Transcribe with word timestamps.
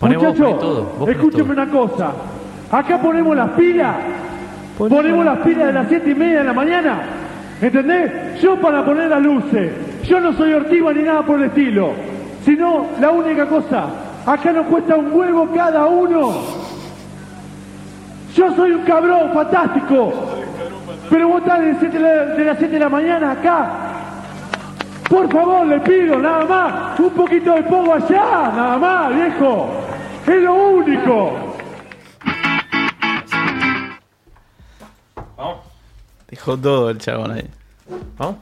Muchachos, 0.00 0.86
escúcheme 1.08 1.50
una 1.50 1.68
cosa. 1.68 2.12
Acá 2.70 3.02
ponemos 3.02 3.36
las 3.36 3.50
pilas. 3.50 3.96
Ponemos 4.78 5.24
las 5.24 5.38
pilas 5.38 5.66
de 5.66 5.72
las 5.72 5.88
siete 5.88 6.10
y 6.10 6.14
media 6.14 6.38
de 6.38 6.44
la 6.44 6.52
mañana. 6.52 7.02
¿Entendés? 7.60 8.40
Yo 8.40 8.60
para 8.60 8.84
poner 8.84 9.08
las 9.08 9.20
luces. 9.20 9.72
Yo 10.04 10.20
no 10.20 10.32
soy 10.34 10.52
ortiva 10.52 10.92
ni 10.92 11.02
nada 11.02 11.22
por 11.22 11.40
el 11.40 11.46
estilo. 11.46 11.94
Sino, 12.44 12.86
la 13.00 13.10
única 13.10 13.48
cosa. 13.48 13.86
Acá 14.24 14.52
nos 14.52 14.66
cuesta 14.66 14.94
un 14.94 15.12
huevo 15.12 15.50
cada 15.52 15.84
uno. 15.86 16.32
Yo 18.36 18.54
soy 18.54 18.70
un 18.70 18.84
cabrón 18.84 19.32
fantástico. 19.34 20.12
Pero 21.10 21.28
vos 21.28 21.42
estás 21.42 21.80
de 21.80 22.44
las 22.44 22.58
7 22.58 22.72
de 22.72 22.78
la 22.78 22.88
mañana 22.88 23.32
acá. 23.32 23.85
Por 25.08 25.30
favor, 25.30 25.66
le 25.66 25.80
pido, 25.80 26.18
nada 26.18 26.44
más. 26.44 27.00
Un 27.00 27.10
poquito 27.10 27.54
de 27.54 27.62
pogo 27.62 27.94
allá, 27.94 28.52
nada 28.54 28.78
más, 28.78 29.14
viejo. 29.14 29.68
Es 30.26 30.42
lo 30.42 30.54
único. 30.54 31.32
Vamos, 35.36 35.58
Dejó 36.28 36.56
todo 36.56 36.90
el 36.90 36.98
chabón 36.98 37.30
ahí. 37.32 37.48
vamos. 38.18 38.36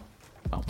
Vamos. 0.50 0.66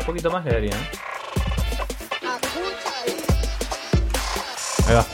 Un 0.00 0.06
poquito 0.06 0.30
más 0.30 0.44
le 0.44 0.52
daría, 0.52 0.70
¿eh? 0.70 1.13
Ahí 4.86 4.94
va. 4.94 5.06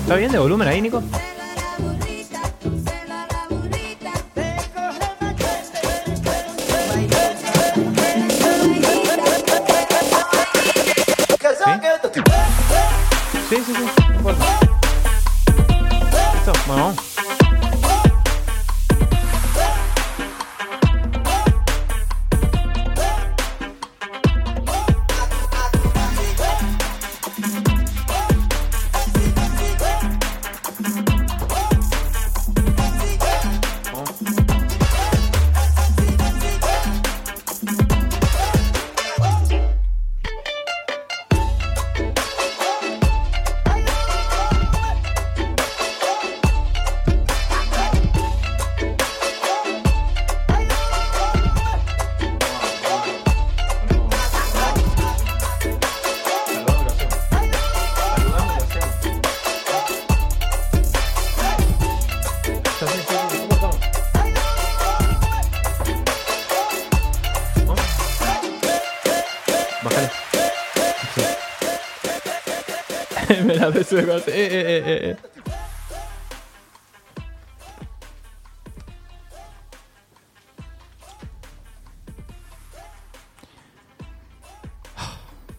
¿Está 0.00 0.14
bien 0.16 0.30
de 0.30 0.38
volumen 0.38 0.68
ahí, 0.68 0.80
Nico? 0.80 1.02
Me 73.44 73.54
la 73.54 73.70
beso 73.70 73.96
de 73.96 74.06
corte. 74.06 74.30
Eh, 74.30 74.46
eh, 74.46 74.82
eh, 74.86 75.10
eh. 75.10 75.16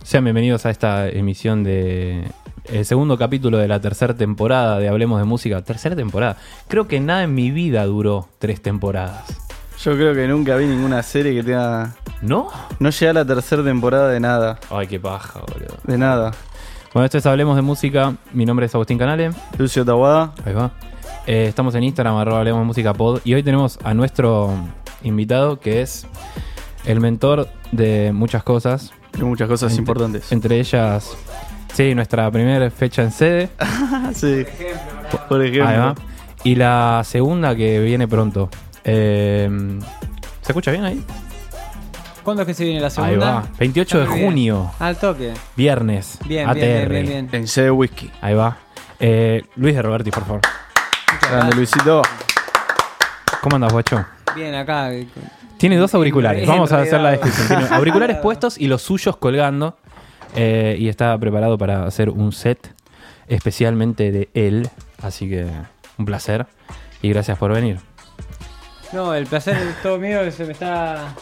Sean 0.04 0.24
bienvenidos 0.24 0.66
a 0.66 0.70
esta 0.70 1.10
emisión 1.10 1.66
de 1.66 2.24
el 2.66 2.86
segundo 2.86 3.18
capítulo 3.18 3.58
de 3.58 3.68
la 3.68 3.82
tercera 3.82 4.14
temporada 4.14 4.80
de 4.80 4.88
Hablemos 4.88 5.20
de 5.20 5.26
Música. 5.26 5.62
Tercera 5.62 5.96
temporada. 5.96 6.38
Creo 6.70 6.88
que 6.88 7.02
nada 7.02 7.24
en 7.24 7.36
mi 7.36 7.52
vida 7.52 7.86
duró 7.86 8.30
tres 8.40 8.62
temporadas. 8.62 9.26
Yo 9.84 9.94
creo 9.94 10.14
que 10.14 10.28
nunca 10.28 10.56
vi 10.56 10.66
ninguna 10.66 11.04
serie 11.04 11.34
que 11.34 11.44
tenga. 11.44 11.96
¿No? 12.22 12.50
No 12.80 12.90
llegué 12.90 13.10
a 13.10 13.14
la 13.14 13.26
tercera 13.26 13.64
temporada 13.64 14.10
de 14.10 14.20
nada. 14.20 14.60
Ay, 14.70 14.88
qué 14.88 15.00
paja, 15.00 15.42
boludo. 15.42 15.78
De 15.84 15.98
nada. 15.98 16.32
Bueno, 16.98 17.06
esto 17.06 17.20
es 17.20 17.28
Hablemos 17.28 17.56
de 17.56 17.62
Música. 17.62 18.16
Mi 18.34 18.44
nombre 18.44 18.66
es 18.66 18.74
Agustín 18.74 18.98
Canale. 18.98 19.30
Lucio 19.60 19.86
Tawada. 19.86 20.34
Ahí 20.44 20.54
va. 20.54 20.72
Eh, 21.28 21.46
estamos 21.48 21.76
en 21.76 21.84
Instagram, 21.84 22.16
arroba 22.16 22.40
Hablemos 22.40 22.62
de 22.62 22.66
Música 22.66 22.92
Pod. 22.96 23.22
Y 23.24 23.36
hoy 23.36 23.44
tenemos 23.44 23.78
a 23.84 23.94
nuestro 23.94 24.52
invitado 25.04 25.60
que 25.60 25.84
es 25.84 26.08
el 26.86 27.00
mentor 27.00 27.50
de 27.72 28.12
muchas 28.14 28.42
cosas. 28.42 28.94
Hay 29.16 29.22
muchas 29.26 29.48
cosas 29.48 29.70
Entre- 29.74 29.82
importantes. 29.82 30.32
Entre 30.32 30.60
ellas, 30.60 31.16
sí, 31.72 31.94
nuestra 31.94 32.32
primera 32.32 32.68
fecha 32.72 33.04
en 33.04 33.12
sede. 33.12 33.50
Sí. 34.16 34.44
Por 35.30 35.46
ejemplo. 35.46 35.68
Ahí 35.70 35.78
va. 35.78 35.94
Y 36.44 36.56
la 36.56 37.04
segunda 37.06 37.56
que 37.56 37.80
viene 37.80 38.08
pronto. 38.08 38.50
Eh, 38.84 39.48
¿Se 40.42 40.52
escucha 40.52 40.72
bien 40.72 40.84
ahí? 40.84 41.04
¿Cuándo 42.28 42.42
es 42.44 42.48
que 42.48 42.54
se 42.54 42.66
viene 42.66 42.82
la 42.82 42.88
Ahí 42.88 42.92
segunda? 42.94 43.32
va. 43.36 43.48
28 43.58 44.00
de 44.02 44.06
bien. 44.08 44.26
junio, 44.26 44.72
Al 44.80 44.98
toque. 44.98 45.34
viernes. 45.56 46.20
Bien, 46.26 46.50
ATR. 46.50 46.56
bien, 46.60 46.90
bien, 46.90 46.90
bien, 46.90 47.06
bien. 47.06 47.30
En 47.32 47.48
C 47.48 47.62
de 47.62 47.72
Whisky. 47.72 48.12
Ahí 48.20 48.34
va. 48.34 48.58
Eh, 49.00 49.44
Luis 49.56 49.74
de 49.74 49.82
Roberti, 49.82 50.12
por 50.12 50.26
favor. 50.26 50.42
Grande 51.32 51.56
Luisito. 51.56 52.02
¿Cómo 53.42 53.56
andas, 53.56 53.72
guacho? 53.72 54.06
Bien, 54.36 54.54
acá. 54.56 54.92
eh, 54.92 55.08
Tiene 55.56 55.78
dos 55.78 55.94
auriculares. 55.96 56.46
Vamos 56.46 56.70
a 56.74 56.82
hacer 56.82 57.00
la 57.00 57.12
descripción. 57.18 57.48
Tiene 57.48 57.68
auriculares 57.74 58.18
puestos 58.22 58.58
y 58.58 58.68
los 58.68 58.82
suyos 58.82 59.16
colgando. 59.16 59.78
eh, 60.36 60.76
y 60.78 60.90
está 60.90 61.18
preparado 61.18 61.58
para 61.58 61.86
hacer 61.86 62.10
un 62.10 62.34
set 62.34 62.74
especialmente 63.30 64.12
de 64.12 64.28
él. 64.34 64.70
Así 65.02 65.30
que 65.30 65.48
un 65.98 66.04
placer. 66.04 66.46
Y 67.02 67.08
gracias 67.08 67.38
por 67.38 67.54
venir. 67.54 67.80
No, 68.92 69.14
el 69.14 69.28
placer 69.28 69.56
es 69.56 69.82
todo 69.82 69.98
mío. 69.98 70.30
Se 70.30 70.44
me 70.44 70.52
está. 70.52 71.14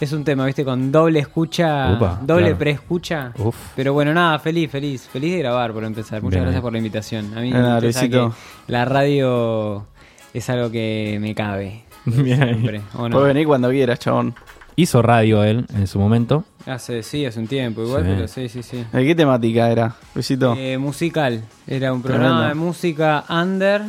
Es 0.00 0.12
un 0.12 0.22
tema, 0.22 0.46
¿viste? 0.46 0.64
Con 0.64 0.92
doble 0.92 1.18
escucha. 1.18 1.92
Upa, 1.96 2.20
doble 2.22 2.42
claro. 2.44 2.58
preescucha. 2.58 3.32
Uf. 3.38 3.56
Pero 3.74 3.92
bueno, 3.92 4.14
nada, 4.14 4.38
feliz, 4.38 4.70
feliz. 4.70 5.08
Feliz 5.12 5.32
de 5.32 5.38
grabar 5.38 5.72
por 5.72 5.82
empezar. 5.82 6.22
Muchas 6.22 6.36
Bien 6.36 6.44
gracias 6.44 6.62
por 6.62 6.70
la 6.72 6.78
invitación. 6.78 7.36
A 7.36 7.40
mí 7.40 7.50
Luisito. 7.82 8.30
que 8.66 8.72
la 8.72 8.84
radio 8.84 9.86
es 10.32 10.48
algo 10.50 10.70
que 10.70 11.18
me 11.20 11.34
cabe. 11.34 11.82
Bien. 12.04 12.38
Siempre. 12.38 12.80
¿o 12.94 13.08
no? 13.08 13.16
Puedes 13.16 13.34
venir 13.34 13.46
cuando 13.48 13.70
quieras, 13.70 13.98
chabón. 13.98 14.34
Hizo 14.76 15.02
radio 15.02 15.42
él 15.42 15.66
en 15.74 15.88
su 15.88 15.98
momento. 15.98 16.44
Hace, 16.64 17.02
sí, 17.02 17.26
hace 17.26 17.40
un 17.40 17.48
tiempo 17.48 17.82
igual, 17.82 18.04
Sí. 18.04 18.10
pero 18.14 18.28
sí, 18.28 18.48
sí, 18.48 18.62
sí. 18.62 18.84
¿De 18.92 19.04
qué 19.04 19.14
temática 19.16 19.68
era, 19.68 19.96
Luisito? 20.14 20.54
Eh, 20.56 20.78
musical. 20.78 21.42
Era 21.66 21.92
un 21.92 22.00
programa 22.02 22.42
Tremendo. 22.44 22.48
de 22.48 22.54
música 22.54 23.24
under. 23.28 23.82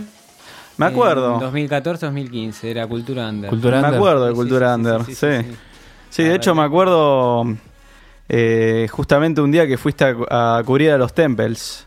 Me 0.77 0.87
acuerdo. 0.87 1.39
2014-2015, 1.51 2.63
era 2.63 2.87
Cultura 2.87 3.29
Under. 3.29 3.49
Cultura 3.51 3.79
me 3.81 3.83
Under. 3.87 3.97
acuerdo 3.99 4.25
de 4.25 4.31
Sí, 4.31 4.35
Cultura 4.35 4.75
sí, 4.75 4.81
sí, 4.83 4.87
Under. 4.89 5.05
sí, 5.45 5.57
Sí, 6.09 6.23
de 6.23 6.35
hecho 6.35 6.55
me 6.55 6.63
acuerdo 6.63 7.45
eh, 8.27 8.87
justamente 8.91 9.41
un 9.41 9.51
día 9.51 9.67
que 9.67 9.77
fuiste 9.77 10.05
a, 10.29 10.57
a 10.57 10.63
cubrir 10.63 10.91
a 10.91 10.97
los 10.97 11.13
Temples. 11.13 11.85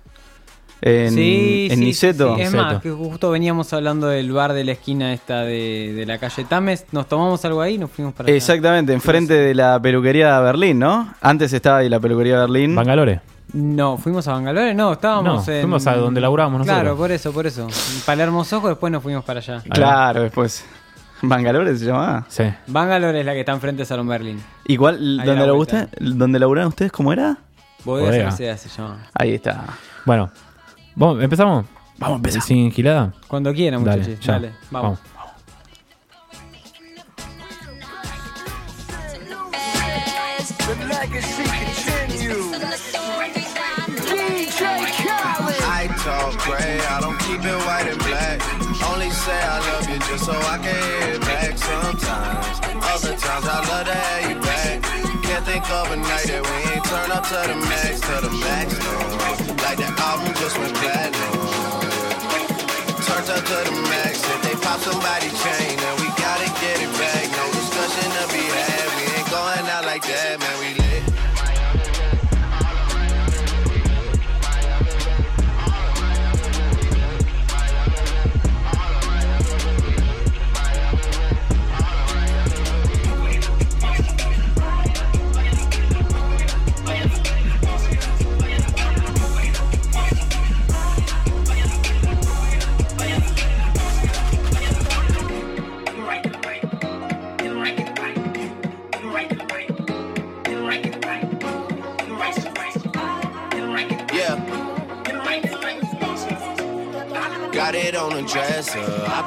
En, 0.84 1.12
Sí, 1.12 1.68
en 1.70 1.78
sí, 1.78 1.84
Niceto. 1.84 2.30
sí, 2.30 2.34
sí. 2.36 2.42
Es 2.42 2.52
Niceto. 2.52 2.64
más, 2.72 2.82
que 2.82 2.90
justo 2.90 3.30
veníamos 3.30 3.72
hablando 3.72 4.08
del 4.08 4.32
bar 4.32 4.52
de 4.52 4.64
la 4.64 4.72
esquina 4.72 5.12
esta 5.12 5.42
de, 5.42 5.92
de 5.94 6.06
la 6.06 6.18
calle 6.18 6.44
Tames. 6.44 6.86
Nos 6.90 7.06
tomamos 7.06 7.44
algo 7.44 7.60
ahí 7.60 7.74
y 7.74 7.78
nos 7.78 7.90
fuimos 7.90 8.14
para 8.14 8.26
allá. 8.28 8.36
Exactamente, 8.36 8.92
enfrente 8.92 9.34
de 9.34 9.54
la 9.54 9.80
peluquería 9.80 10.40
Berlín, 10.40 10.80
¿no? 10.80 11.14
Antes 11.20 11.52
estaba 11.52 11.78
ahí 11.78 11.88
la 11.88 12.00
peluquería 12.00 12.38
Berlín. 12.40 12.74
Bangalore. 12.74 13.20
No, 13.52 13.96
fuimos 13.98 14.26
a 14.28 14.32
Bangalore, 14.32 14.74
no, 14.74 14.94
estábamos 14.94 15.46
No, 15.46 15.52
en. 15.52 15.60
fuimos 15.60 15.86
a 15.86 15.94
donde 15.94 16.20
laburábamos 16.20 16.60
nosotros. 16.60 16.80
Claro, 16.80 16.96
por 16.96 17.12
eso, 17.12 17.32
por 17.32 17.46
eso. 17.46 17.62
En 17.68 18.00
Palermo 18.04 18.42
Sojo, 18.44 18.68
después 18.68 18.90
nos 18.92 19.02
fuimos 19.04 19.22
para 19.24 19.38
allá. 19.40 19.62
Claro, 19.70 20.22
después. 20.22 20.64
Bangalore 21.22 21.76
se 21.76 21.84
llamaba. 21.86 22.24
Sí. 22.28 22.44
Bangalore 22.66 23.20
es 23.20 23.26
la 23.26 23.32
que 23.32 23.40
está 23.40 23.52
enfrente 23.52 23.82
de 23.82 23.86
Salón 23.86 24.08
Berlín. 24.08 24.40
A 24.68 24.72
¿Dónde, 24.74 25.34
la 25.36 25.46
lo 25.46 25.56
vuelta. 25.56 25.84
usted, 25.84 25.98
¿Dónde 26.00 26.38
laburaron 26.38 26.68
ustedes? 26.68 26.92
¿Cómo 26.92 27.12
era? 27.12 27.38
Bodega 27.84 28.30
se 28.30 28.68
llama. 28.68 28.98
Ahí 29.14 29.34
está. 29.34 29.64
Bueno, 30.04 30.30
¿vamos, 30.94 31.22
¿empezamos? 31.22 31.66
Vamos 31.98 32.14
a 32.14 32.16
empezar. 32.16 32.42
¿Sin 32.42 32.70
gilada? 32.72 33.12
Cuando 33.28 33.52
quieran, 33.52 33.84
Dale, 33.84 34.02
muchachos. 34.02 34.20
ya. 34.24 34.32
Dale, 34.34 34.52
vamos. 34.70 34.98
cover 55.72 55.96
night. 55.96 56.21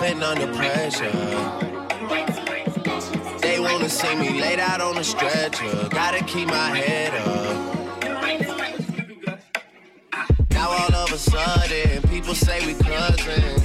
been 0.05 0.21
under 0.21 0.45
pressure. 0.53 1.11
They 3.39 3.59
wanna 3.59 3.89
see 3.89 4.15
me 4.15 4.39
laid 4.39 4.59
out 4.59 4.79
on 4.79 4.97
a 4.99 5.03
stretcher. 5.03 5.87
Gotta 5.89 6.23
keep 6.25 6.47
my 6.47 6.69
head 6.79 7.13
up. 7.25 7.55
Now 10.51 10.69
all 10.69 10.93
of 10.93 11.11
a 11.11 11.17
sudden, 11.17 12.03
people 12.13 12.35
say 12.35 12.57
we 12.67 12.75
cousins. 12.75 13.63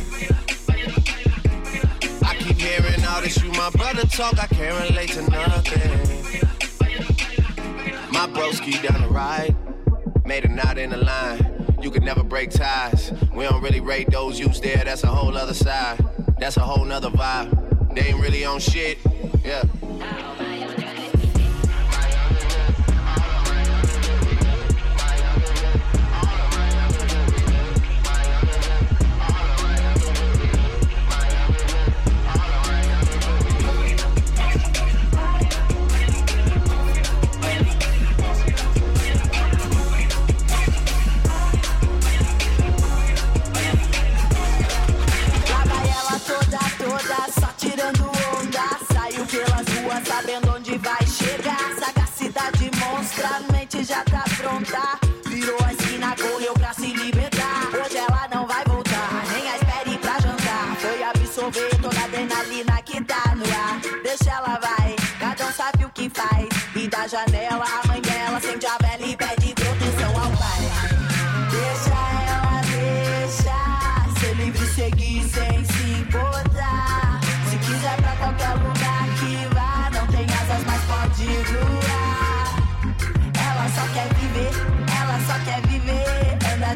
I 2.22 2.34
keep 2.38 2.56
hearing 2.56 3.04
all 3.10 3.20
this, 3.20 3.42
you 3.42 3.50
my 3.52 3.70
brother 3.70 4.06
talk. 4.06 4.38
I 4.42 4.46
can't 4.46 4.88
relate 4.88 5.10
to 5.10 5.22
nothing. 5.30 5.90
My 8.16 8.26
broski 8.36 8.80
down 8.86 9.02
the 9.02 9.08
ride, 9.08 9.54
made 10.24 10.46
a 10.46 10.48
knot 10.48 10.78
in 10.78 10.88
the 10.90 11.02
line. 11.12 11.66
You 11.82 11.90
can 11.90 12.04
never 12.04 12.22
break 12.22 12.50
ties. 12.50 13.12
We 13.34 13.44
don't 13.44 13.62
really 13.62 13.80
rate 13.80 14.10
those 14.10 14.40
used 14.40 14.62
there, 14.62 14.82
that's 14.84 15.04
a 15.04 15.08
whole 15.08 15.36
other 15.36 15.54
side. 15.54 16.09
That's 16.40 16.56
a 16.56 16.60
whole 16.60 16.86
nother 16.86 17.10
vibe. 17.10 17.94
They 17.94 18.00
ain't 18.00 18.18
really 18.18 18.46
on 18.46 18.60
shit. 18.60 18.96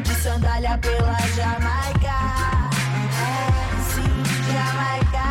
De 0.03 0.13
sandália 0.15 0.77
pela 0.77 1.17
Jamaica. 1.35 2.17
É, 3.17 3.31
sim, 3.93 4.23
Jamaica. 4.51 5.25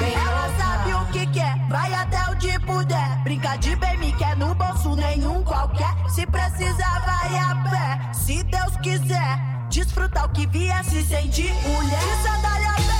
É. 0.00 0.12
Ela 0.14 0.50
sabe 0.58 0.94
o 0.94 1.04
que 1.12 1.26
quer, 1.26 1.54
é, 1.54 1.68
vai 1.68 1.92
até 1.92 2.18
onde 2.30 2.58
puder. 2.60 3.22
Brinca 3.24 3.56
de 3.56 3.76
bem 3.76 3.98
me 3.98 4.12
quer 4.14 4.38
no 4.38 4.54
bolso, 4.54 4.96
nenhum 4.96 5.42
qualquer. 5.44 5.94
Se 6.08 6.26
precisar, 6.26 7.04
vai 7.04 7.38
a 7.38 7.56
pé. 7.68 8.12
Se 8.14 8.42
Deus 8.42 8.74
quiser, 8.82 9.38
desfrutar 9.68 10.24
o 10.24 10.30
que 10.30 10.46
vier, 10.46 10.82
se 10.84 11.04
sentir 11.04 11.52
mulher. 11.62 12.00
De 12.00 12.22
sandália 12.22 12.72
pela 12.74 12.99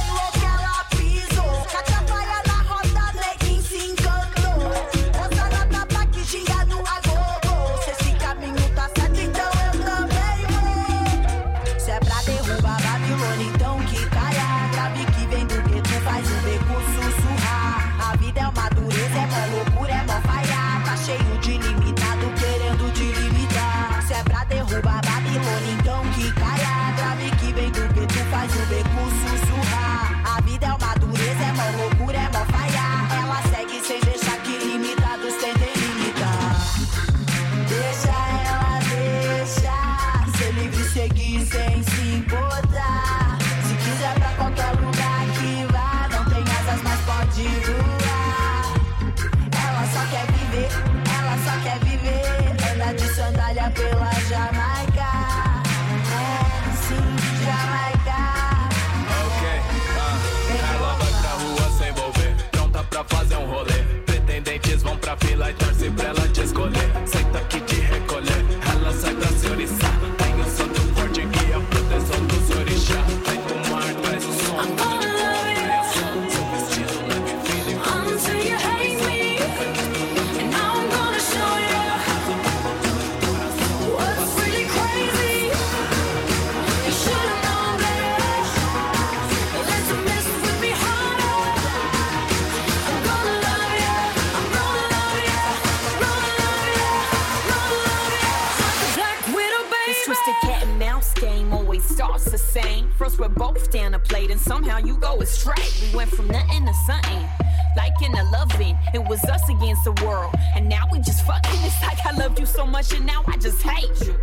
against 109.80 110.00
the 110.00 110.06
world. 110.06 110.34
And 110.54 110.68
now 110.68 110.84
we 110.90 110.98
just 110.98 111.24
fucking. 111.26 111.60
It's 111.62 111.82
like 111.82 112.04
I 112.06 112.12
loved 112.12 112.38
you 112.38 112.46
so 112.46 112.66
much, 112.66 112.92
and 112.92 113.06
now 113.06 113.22
I 113.26 113.36
just 113.36 113.62
hate 113.62 114.06
you. 114.06 114.14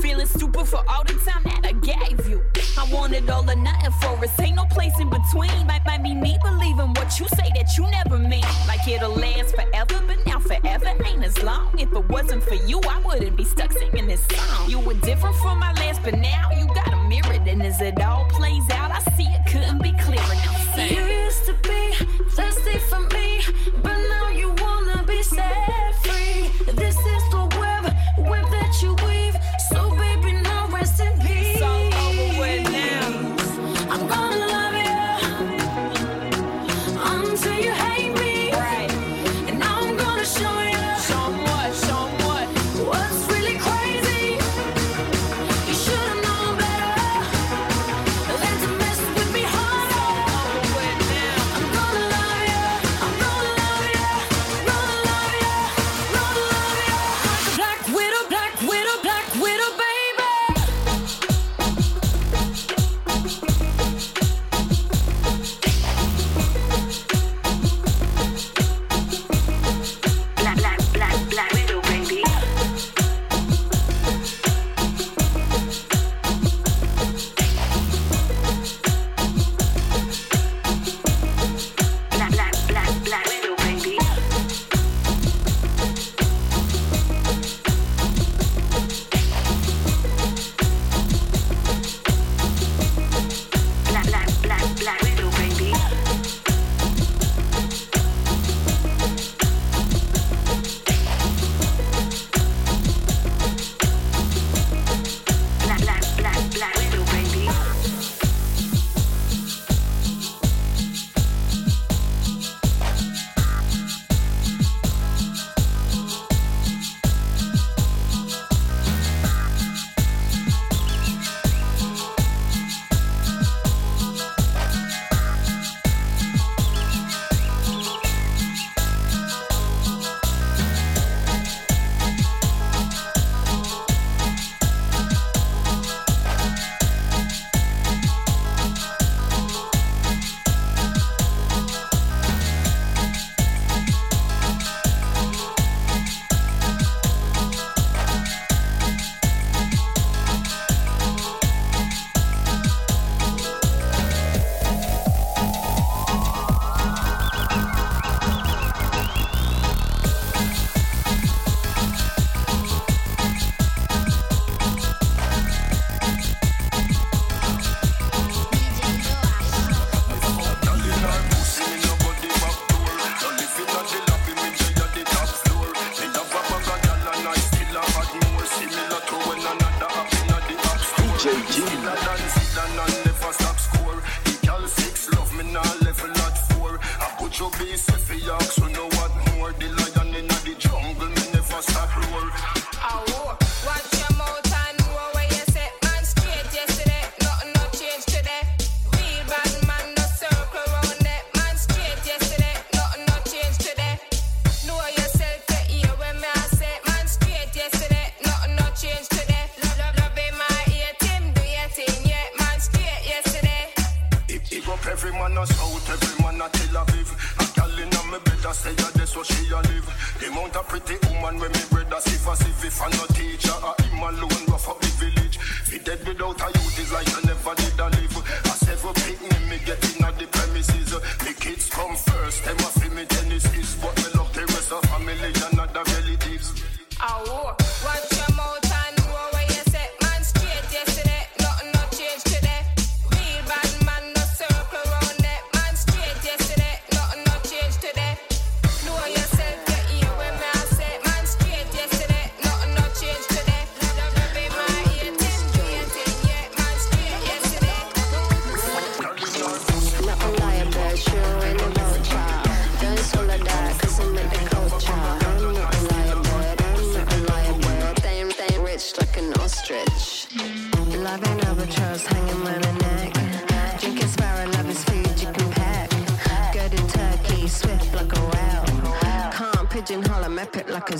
Feeling 0.00 0.26
stupid 0.26 0.66
for 0.66 0.82
all 0.88 1.04
the 1.04 1.14
time 1.14 1.42
that 1.44 1.60
I 1.64 1.72
gave 1.72 2.28
you. 2.28 2.42
I 2.76 2.88
wanted 2.92 3.30
all 3.30 3.48
or 3.48 3.54
nothing 3.54 3.92
for 4.02 4.24
us. 4.24 4.40
Ain't 4.40 4.56
no 4.56 4.64
place 4.64 4.98
in 5.00 5.08
between. 5.08 5.66
Might, 5.66 5.84
might 5.86 6.02
be 6.02 6.14
me 6.14 6.36
believing 6.42 6.92
what 6.94 7.18
you 7.20 7.28
say 7.28 7.50
that 7.54 7.76
you 7.78 7.88
never 7.90 8.18
mean. 8.18 8.44
Like 8.66 8.86
it'll 8.88 9.14
last 9.14 9.54
forever, 9.54 10.02
but 10.06 10.18
now 10.26 10.40
forever 10.40 10.92
ain't 11.06 11.24
as 11.24 11.40
long. 11.42 11.78
If 11.78 11.92
it 11.92 12.08
wasn't 12.08 12.42
for 12.42 12.54
you, 12.54 12.80
I 12.88 13.00
wouldn't 13.00 13.36
be 13.36 13.44
stuck 13.44 13.72
singing 13.72 14.08
this 14.08 14.26
song. 14.26 14.68
You 14.68 14.80
were 14.80 14.94
different 14.94 15.36
from 15.36 15.58
my 15.60 15.72
last, 15.74 16.02
but 16.02 16.18
now 16.18 16.50
you 16.58 16.66
got 16.66 16.92
a 16.92 17.08
mirror. 17.08 17.40
And 17.46 17.62
as 17.62 17.80
it 17.80 18.00
all 18.02 18.24
plays 18.30 18.68
out, 18.70 18.90
I 18.90 18.98
see 19.12 19.24
it 19.24 19.46
couldn't 19.46 19.80
be 19.80 19.92
clearer. 19.92 20.34
Now 20.34 20.74
sing. 20.74 20.92
You 20.96 21.04
used 21.04 21.44
to 21.46 21.54
be 21.62 21.94
thirsty 22.30 22.78
for 22.90 23.00
me, 23.14 23.40
but 23.82 23.96
now 23.96 24.28
you 24.30 24.48
wanna 24.58 24.93
set 25.24 25.94
free. 26.02 26.50
This 26.72 26.96
is 26.96 27.22
the 27.30 27.46
web, 27.58 27.84
web 28.28 28.50
that 28.50 28.82
you. 28.82 29.13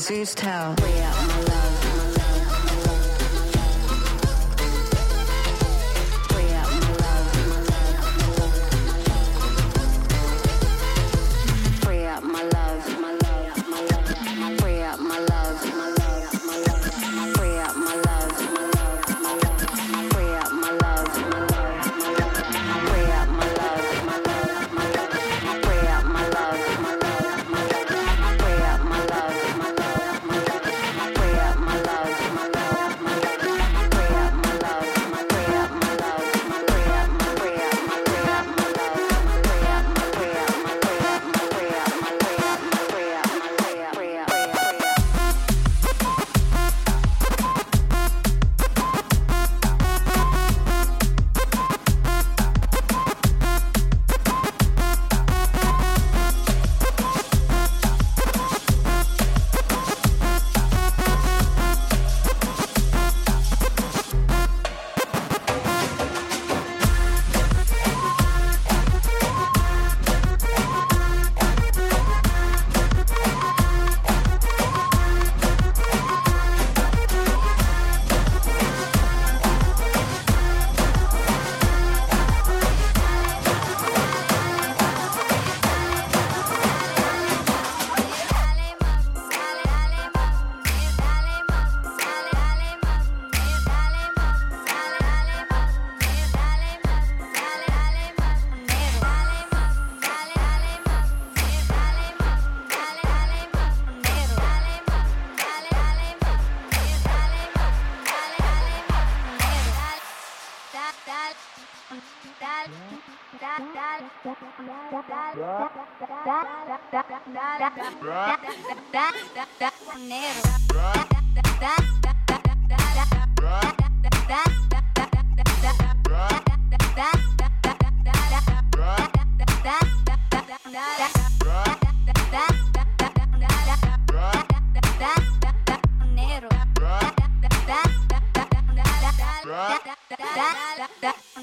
Zeus 0.04 0.34
Tower. 0.34 1.53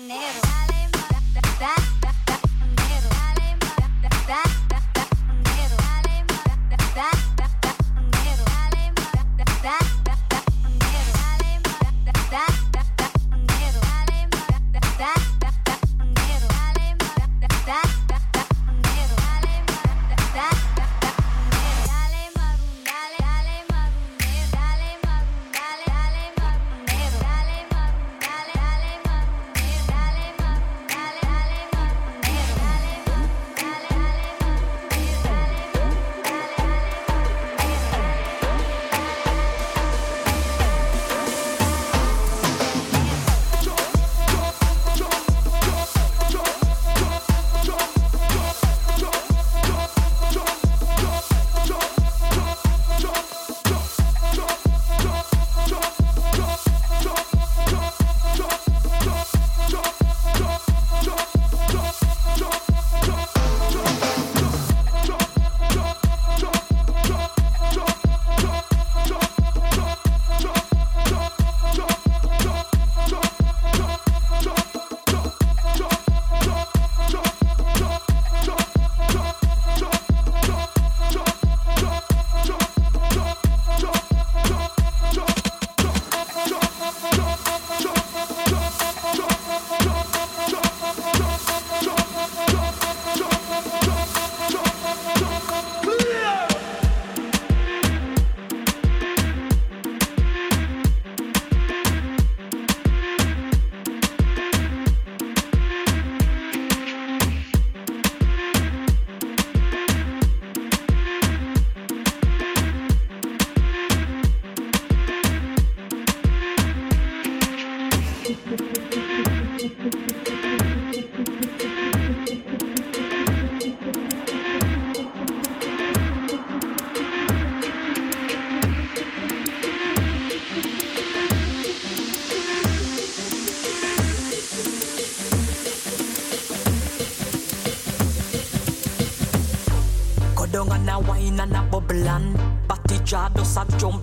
Negro. 0.07 0.70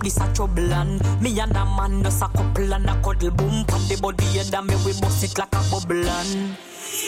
This 0.01 0.17
a 0.17 0.33
trouble 0.33 0.73
and 0.73 1.01
Me 1.21 1.39
and 1.39 1.55
a 1.55 1.65
man 1.65 2.01
does 2.03 2.21
a 2.21 2.27
couple 2.27 2.73
and 2.73 2.89
a 2.89 2.95
cuddle 3.01 3.31
boom 3.31 3.65
Pan 3.65 3.81
the 3.87 3.97
body 4.01 4.25
and 4.39 4.67
me 4.67 4.75
we 4.85 4.93
bust 4.99 5.23
it 5.23 5.37
like 5.37 5.53
a 5.53 5.61
bubble 5.71 6.07
and 6.07 6.57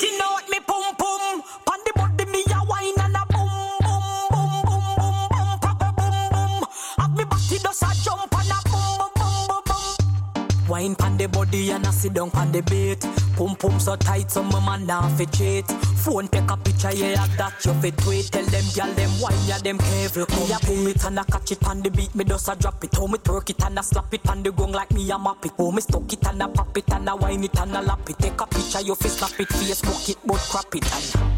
You 0.01 0.17
know 0.17 0.31
what 0.31 0.49
me 0.49 0.59
pum 0.65 0.95
pum 0.95 1.41
Pan 1.65 1.79
the 1.85 1.91
body 1.95 2.25
me 2.31 2.43
a 2.53 2.63
wine 2.65 2.99
and 2.99 3.15
a 3.15 3.25
boom 3.31 3.49
boom 3.81 4.03
boom 4.31 4.63
boom 4.67 4.83
boom 4.97 5.27
boom 5.31 5.59
Papa 5.61 5.93
boom 5.97 6.29
boom. 6.31 6.63
Have 6.97 7.15
me 7.17 7.23
body 7.25 7.57
does 7.59 7.81
a 7.81 7.91
jump 8.03 8.33
and 8.37 8.51
a 8.51 8.59
boom 8.69 8.97
boom 9.15 9.47
boom 9.47 9.61
boom. 9.65 10.61
Boom 10.63 10.67
Wine 10.67 10.95
pan 10.95 11.17
the 11.17 11.27
body 11.27 11.71
and 11.71 11.85
a 11.85 11.91
sit 11.91 12.13
down 12.13 12.31
pan 12.31 12.51
the 12.51 12.61
bait 12.61 13.01
Pum 13.35 13.55
pum 13.55 13.79
so 13.79 13.95
tight 13.95 14.29
so 14.31 14.43
my 14.43 14.59
man 14.65 14.85
now 14.85 15.07
fi 15.17 15.25
cheat. 15.25 15.67
Phone 16.01 16.27
take 16.27 16.49
a 16.85 16.89
picture 16.89 17.05
yeah 17.05 17.27
that 17.37 17.65
you 17.65 17.73
fit 17.81 17.97
tweet. 17.97 18.31
Tell 18.31 18.45
them 18.45 18.63
gyal 18.75 18.95
them 18.95 19.11
wine 19.21 19.47
yeah 19.47 19.57
them 19.59 19.77
careful. 19.77 20.25
Oh, 20.29 20.47
me 20.47 20.53
a 20.53 20.59
pull 20.59 20.87
it 20.87 21.03
and 21.05 21.19
a 21.19 21.23
catch 21.25 21.51
it 21.51 21.67
on 21.67 21.81
the 21.81 21.91
beat. 21.91 22.13
Me 22.15 22.23
does 22.23 22.47
a 22.47 22.55
drop 22.55 22.83
it. 22.83 22.95
How 22.95 23.07
me 23.07 23.17
twerk 23.17 23.49
it 23.49 23.63
and 23.63 23.79
a 23.79 23.83
slap 23.83 24.13
it 24.13 24.27
on 24.29 24.43
the 24.43 24.51
gong 24.51 24.71
like 24.71 24.91
me 24.91 25.09
a 25.11 25.17
map 25.17 25.45
it. 25.45 25.53
How 25.57 25.71
me 25.71 25.81
stuck 25.81 26.11
it 26.11 26.25
and 26.25 26.41
a 26.41 26.47
pop 26.47 26.77
it 26.77 26.91
and 26.91 27.09
a 27.09 27.15
wine 27.15 27.43
it 27.43 27.59
and 27.59 27.75
a 27.75 27.81
lap 27.81 28.09
it. 28.09 28.17
Take 28.19 28.41
a 28.41 28.45
picture 28.45 28.81
you 28.81 28.95
fi 28.95 29.09
snap 29.09 29.39
it. 29.39 29.49
Facebook 29.49 30.09
it 30.09 30.17
but 30.25 30.39
crap 30.49 30.75
it. 30.75 30.85
And 30.93 31.31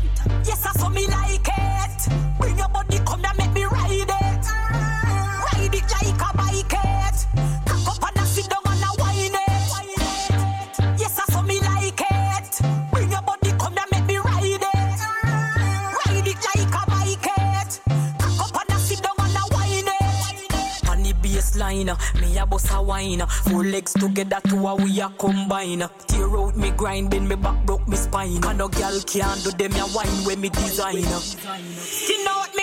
Yes 0.46 0.66
I 0.66 0.72
saw 0.80 0.90
me 0.90 1.06
like 1.08 1.23
me 21.86 22.38
a 22.38 22.46
bust 22.46 22.72
a 22.72 22.82
wine. 22.82 23.22
Four 23.46 23.64
legs 23.64 23.94
together, 23.94 24.40
two 24.48 24.68
a 24.68 24.76
we 24.76 25.00
a 25.02 25.10
combine. 25.10 25.84
Tear 26.08 26.38
out 26.38 26.56
me 26.56 26.72
grind, 26.72 27.10
bend 27.10 27.30
me 27.30 27.36
back, 27.36 27.66
broke 27.66 27.88
me 27.88 27.96
spine. 27.96 28.44
And 28.46 28.58
no 28.58 28.68
girl 28.68 29.00
can't 29.06 29.44
do 29.44 29.52
them 29.52 29.74
a 29.74 29.88
wine 29.94 30.26
when 30.26 30.42
me 30.42 30.50
design. 30.50 30.98
You 30.98 32.24
know 32.26 32.38
what 32.38 32.56
me 32.56 32.63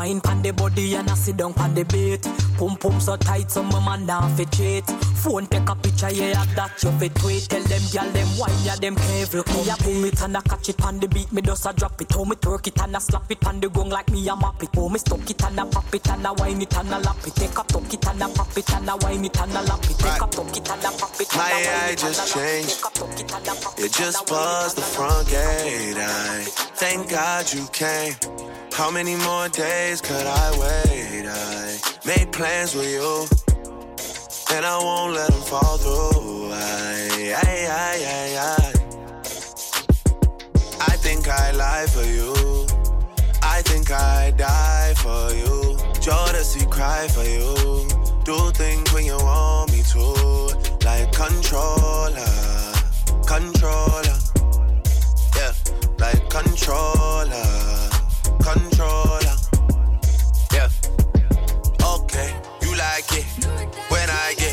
Wine 0.00 0.22
pan 0.22 0.40
the 0.40 0.50
body 0.50 0.94
and 0.94 1.10
I 1.10 1.14
sit 1.14 1.36
down 1.36 1.52
pan 1.52 1.74
the 1.74 1.84
beat. 1.84 2.22
Pum 2.56 2.74
pum 2.78 2.98
so 3.00 3.16
tight, 3.16 3.50
so 3.50 3.62
my 3.62 3.84
man 3.84 4.06
now 4.06 4.26
fi 4.34 4.44
cheat. 4.44 4.86
Phone 5.20 5.46
take 5.46 5.68
a 5.68 5.74
picture, 5.76 6.10
yeah, 6.10 6.42
that 6.56 6.82
you 6.82 6.90
fi 6.92 7.08
tweet. 7.08 7.42
Tell 7.50 7.60
them 7.60 7.84
gyal 7.92 8.10
them 8.14 8.28
wine, 8.38 8.64
yeah, 8.64 8.76
them 8.76 8.96
careful. 8.96 9.44
Me 9.52 9.68
a 9.68 9.76
pull 9.76 10.04
it 10.06 10.22
and 10.22 10.38
I 10.38 10.40
catch 10.40 10.70
it 10.70 10.82
on 10.86 11.00
the 11.00 11.06
beat. 11.06 11.30
Me 11.32 11.42
does 11.42 11.66
a 11.66 11.74
drop 11.74 12.00
it. 12.00 12.10
How 12.12 12.24
me 12.24 12.34
twerk 12.36 12.66
it 12.66 12.80
and 12.80 12.96
I 12.96 12.98
slap 12.98 13.30
it 13.30 13.46
on 13.46 13.60
the 13.60 13.68
gong 13.68 13.90
like 13.90 14.10
me 14.10 14.26
a 14.26 14.34
map 14.36 14.62
it. 14.62 14.74
How 14.74 14.88
me 14.88 14.98
stuck 14.98 15.28
it 15.28 15.44
and 15.44 15.60
I 15.60 15.68
pop 15.68 15.94
it 15.94 16.08
and 16.08 16.26
I 16.26 16.32
wine 16.32 16.62
it 16.62 16.74
and 16.78 16.94
I 16.94 16.98
lap 16.98 17.26
it. 17.26 17.34
Take 17.34 17.58
a 17.58 17.62
tuck 17.62 17.92
it 17.92 18.06
and 18.06 18.22
I 18.22 18.32
pop 18.32 18.56
it 18.56 18.72
and 18.72 18.88
I 18.88 18.94
wine 18.94 19.24
it 19.26 19.38
and 19.38 19.52
I 19.52 19.60
lap 19.60 19.84
it. 19.84 19.98
Take 19.98 20.16
a 20.16 20.26
tuck 20.32 20.56
it 20.56 20.70
and 20.70 20.86
I 20.86 20.90
pop 20.96 21.20
it 21.20 21.28
and 21.28 21.36
My 21.36 21.44
I 21.44 21.60
and 21.60 21.90
I 21.92 21.94
just 21.94 22.32
changed. 22.32 22.70
Take 22.70 22.86
a 22.86 22.90
tuck 22.96 23.20
it 23.20 23.34
and 23.34 23.48
I 23.50 23.54
pop 23.60 23.78
It 23.78 23.92
just 23.92 24.26
buzzed 24.26 24.78
the 24.78 24.80
front 24.80 25.28
gate. 25.28 26.00
I 26.00 26.44
thank 26.80 27.10
God 27.10 27.52
you 27.52 27.68
came. 27.70 28.49
How 28.80 28.90
many 28.90 29.14
more 29.14 29.46
days 29.50 30.00
could 30.00 30.26
I 30.26 30.50
wait? 30.58 31.26
I 31.28 31.78
made 32.06 32.32
plans 32.32 32.74
with 32.74 32.88
you, 32.88 33.26
and 34.56 34.64
I 34.64 34.78
won't 34.78 35.12
let 35.12 35.30
them 35.30 35.42
fall 35.42 35.76
through. 35.76 36.50
I, 36.50 37.34
I, 37.44 37.68
I, 37.68 37.92
I, 38.16 38.38
I. 38.40 38.72
I 40.92 40.96
think 40.96 41.28
I 41.28 41.50
lie 41.50 41.86
for 41.88 42.04
you. 42.04 42.32
I 43.42 43.60
think 43.60 43.90
I 43.90 44.30
die 44.30 44.94
for 44.96 45.30
you. 45.34 45.76
Jodeci 46.00 46.64
cry 46.70 47.06
for 47.08 47.24
you. 47.24 47.86
Do 48.24 48.50
things 48.52 48.90
when 48.94 49.04
you 49.04 49.18
want 49.18 49.72
me 49.72 49.82
to. 49.92 50.04
Like 50.86 51.12
controller, 51.12 52.32
controller. 53.26 54.18
Yeah, 55.36 55.52
like 55.98 56.30
controller, 56.30 57.89
controller. 58.42 59.36
Yeah. 60.52 60.68
Okay, 61.96 62.34
you 62.62 62.76
like 62.76 63.12
it 63.12 63.26
when 63.88 64.08
I 64.10 64.34
get 64.36 64.49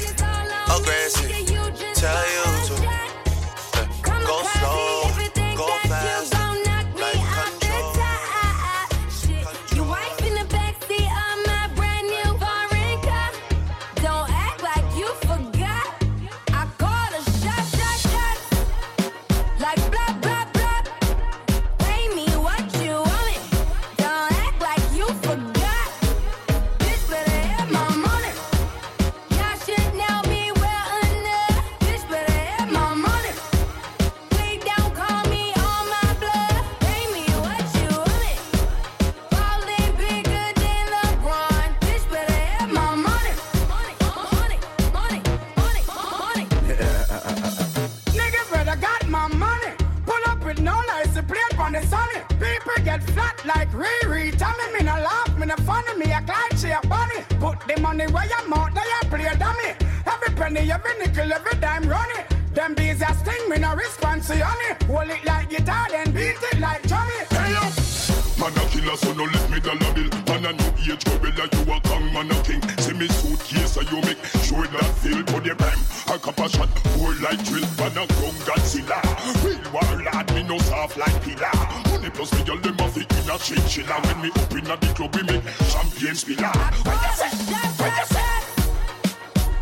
soft 80.88 80.98
like 80.98 81.22
pillar. 81.24 81.52
Money 81.90 82.10
plus 82.10 82.34
me 82.34 82.44
girl, 82.44 82.58
them 82.58 82.80
a 82.80 82.88
fi 82.90 83.02
in 83.02 83.30
a 83.30 83.38
chinchilla. 83.38 84.00
When 84.06 84.22
me 84.22 84.30
up 84.36 84.52
in 84.52 84.72
a 84.72 84.78
the 84.78 84.94
club, 84.96 85.16
we 85.16 85.24
make 85.24 85.44
champagne 85.72 86.16
spiller. 86.16 86.48
What 86.48 87.02
you 87.04 87.14
say? 87.16 87.30
What 87.78 87.94
you 87.98 88.06
say? 88.06 88.34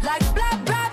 Like 0.03 0.35
blah, 0.35 0.57
blah, 0.65 0.84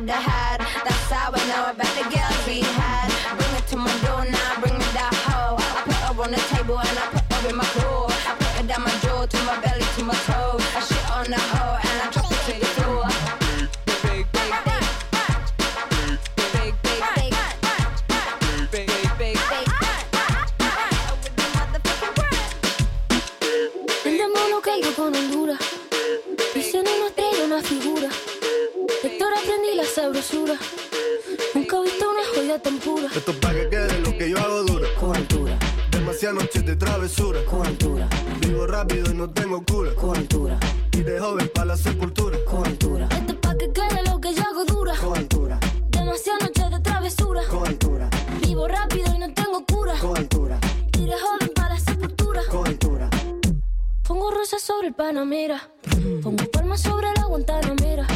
that 0.00 0.10
I 0.10 0.20
had. 0.20 0.58
That's 0.84 1.10
how 1.10 1.30
I 1.32 1.38
know 1.46 1.70
about 1.70 1.94
the 1.94 2.02
girls 2.10 2.46
we 2.46 2.60
had. 2.62 2.83
Esto 32.54 33.32
es 33.32 33.36
para 33.38 33.54
que 33.54 33.68
quede 33.68 33.98
lo 33.98 34.16
que 34.16 34.30
yo 34.30 34.38
hago 34.38 34.62
dura. 34.62 34.86
Con 35.00 35.16
altura. 35.16 35.58
Demasiadas 35.90 36.36
noches 36.36 36.64
de 36.64 36.76
travesura. 36.76 37.44
Con 37.46 37.66
altura. 37.66 38.08
Vivo 38.38 38.64
rápido 38.68 39.10
y 39.10 39.14
no 39.14 39.28
tengo 39.28 39.64
cura. 39.64 39.92
Con 39.96 40.16
altura. 40.16 40.60
Y 40.92 41.02
de 41.02 41.18
joven 41.18 41.50
para 41.52 41.66
la 41.66 41.76
sepultura. 41.76 42.38
Con 42.48 42.64
altura. 42.64 43.08
Esto 43.10 43.32
es 43.32 43.38
pa' 43.40 43.56
que 43.56 43.72
quede 43.72 44.04
lo 44.08 44.20
que 44.20 44.34
yo 44.34 44.42
hago 44.42 44.64
dura. 44.66 44.94
Con 44.96 45.18
altura. 45.18 45.58
Demasiadas 45.90 46.42
noches 46.42 46.70
de 46.70 46.80
travesura. 46.80 47.42
Con 47.50 47.66
altura. 47.66 48.08
Vivo 48.40 48.68
rápido 48.68 49.12
y 49.12 49.18
no 49.18 49.34
tengo 49.34 49.64
cura. 49.66 49.94
Con 49.98 50.16
altura. 50.16 50.60
Y 50.96 51.06
de 51.06 51.14
joven 51.18 51.50
para 51.56 51.74
la 51.74 51.80
sepultura. 51.80 52.42
Con 52.48 52.68
altura. 52.68 53.10
Pongo 54.06 54.30
rosas 54.30 54.62
sobre 54.62 54.88
el 54.88 54.94
Panamera. 54.94 55.70
Pongo 56.22 56.44
palmas 56.52 56.80
sobre 56.80 57.08
la 57.16 57.24
Guantanamera. 57.24 58.06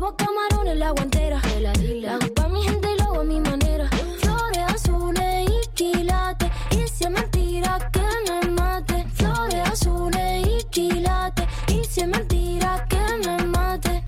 Llevo 0.00 0.16
camarones 0.16 0.78
la 0.78 0.92
guantera. 0.92 1.42
La 1.60 2.18
pa' 2.34 2.48
mi 2.48 2.62
gente 2.62 2.88
y 2.90 2.96
lo 2.96 3.04
hago 3.04 3.20
a 3.20 3.24
mi 3.24 3.38
manera. 3.38 3.86
Flores 4.22 4.64
azules 4.66 5.46
y 5.46 5.68
quilates. 5.74 6.50
Y 6.70 6.88
si 6.88 7.04
es 7.04 7.10
mentira 7.10 7.76
que 7.92 8.00
me 8.26 8.50
mate. 8.50 9.04
Flores 9.12 9.60
azules 9.70 10.46
y 10.46 10.64
quilates. 10.70 11.46
Y 11.68 11.84
si 11.84 12.00
es 12.00 12.08
mentira 12.08 12.86
que 12.88 12.96
me 13.26 13.44
mate. 13.44 14.02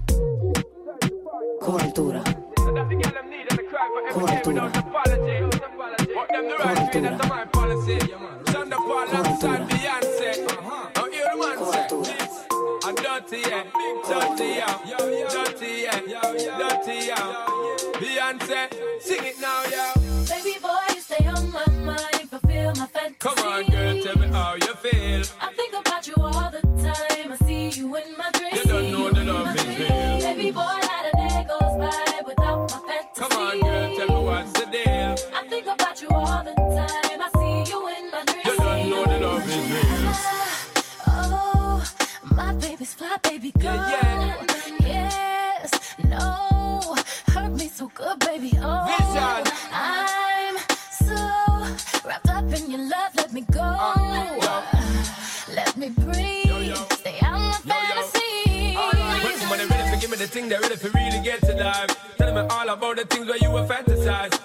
Con 1.61 1.79
altura. 1.79 2.25
Con 4.15 4.31
altura. 4.31 4.73
Dirty, 13.33 13.49
yeah, 13.49 13.65
dirty, 14.07 14.45
yeah, 14.45 14.79
dirty, 15.31 15.71
yeah, 15.85 16.59
dirty, 16.59 17.07
yeah. 17.07 17.47
Beyonce, 17.97 19.01
sing 19.01 19.25
it 19.25 19.41
now, 19.41 19.63
yeah. 19.71 19.95
Baby 20.29 20.59
boy, 20.61 20.77
you 20.91 21.01
stay 21.01 21.27
on 21.27 21.51
my 21.51 21.65
mind. 21.83 22.29
Fulfill 22.29 22.75
my 22.77 22.87
fantasy. 22.89 23.17
Come 23.21 23.39
on, 23.39 23.65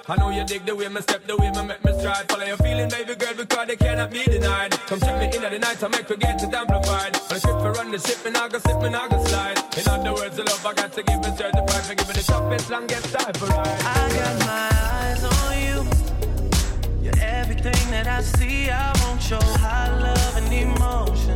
I 0.10 0.16
know 0.16 0.30
you 0.30 0.46
dig 0.46 0.66
the 0.66 0.74
way 0.74 0.88
me 0.88 1.02
step, 1.02 1.28
the 1.28 1.36
way 1.36 1.52
me 1.52 1.64
make 1.64 1.84
me 1.84 1.92
stride. 2.00 2.32
Follow 2.32 2.46
your 2.46 2.56
feeling, 2.58 2.88
baby 2.88 3.14
girl, 3.16 3.34
because 3.36 3.68
they 3.68 3.76
cannot 3.76 4.10
be 4.10 4.24
denied. 4.24 4.72
Come 4.88 5.02
check 5.02 5.20
me 5.20 5.36
in 5.36 5.44
at 5.44 5.52
the 5.52 5.60
night, 5.60 5.84
I 5.84 5.88
make 5.90 6.08
we 6.08 6.16
get 6.16 6.42
it 6.42 6.54
amplified. 6.54 7.18
On 7.18 7.28
the 7.28 7.40
ship 7.42 7.60
for 7.60 7.72
run 7.74 7.92
the 7.92 8.00
ship, 8.00 8.26
and 8.26 8.38
I 8.38 8.48
go 8.48 8.58
slip, 8.60 8.84
and 8.84 8.96
I 8.96 9.08
go 9.10 9.22
slide. 9.26 9.58
In 9.78 9.86
other 9.90 10.14
words, 10.14 10.38
the 10.38 10.44
love 10.44 10.66
I 10.66 10.74
got 10.76 10.94
to 10.94 11.04
give 11.04 11.20
it 11.20 11.38
certified. 11.38 11.84
For 11.84 11.96
give 11.96 12.08
me 12.08 12.14
the 12.14 12.24
toughest, 12.24 12.70
longest 12.70 13.14
time 13.14 13.34
for 13.34 13.48
ride. 13.48 13.68
I 13.84 14.08
got 14.16 14.40
my 14.48 14.70
eyes 14.96 15.24
on 15.36 15.52
you. 15.68 17.04
You're 17.04 17.20
everything 17.20 17.92
that 17.92 18.08
I 18.08 18.22
see. 18.22 18.70
I 18.70 18.94
want 19.04 19.30
your 19.30 19.44
high 19.60 19.92
love 19.92 20.38
and 20.38 20.54
emotion 20.54 21.36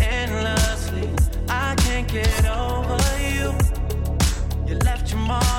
endlessly. 0.00 1.10
I 1.48 1.74
can't 1.74 2.06
get 2.06 2.46
over 2.46 3.02
you. 3.34 3.50
You 4.68 4.78
left 4.86 5.10
your 5.10 5.18
mark 5.22 5.55